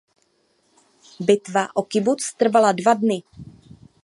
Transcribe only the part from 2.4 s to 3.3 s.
trvala dva dny.